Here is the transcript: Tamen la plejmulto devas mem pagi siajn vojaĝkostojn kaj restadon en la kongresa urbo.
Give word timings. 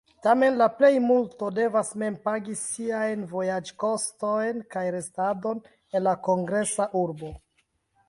Tamen 0.25 0.55
la 0.61 0.67
plejmulto 0.77 1.49
devas 1.57 1.91
mem 2.05 2.17
pagi 2.23 2.57
siajn 2.63 3.29
vojaĝkostojn 3.35 4.67
kaj 4.75 4.87
restadon 4.99 5.65
en 5.73 6.09
la 6.11 6.19
kongresa 6.33 6.93
urbo. 7.07 7.37